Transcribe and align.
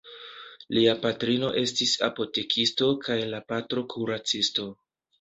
Lia 0.77 0.95
patrino 1.03 1.51
estis 1.61 1.95
apotekisto 2.09 2.91
kaj 3.07 3.21
la 3.37 3.45
patro 3.55 3.89
kuracisto. 3.97 4.71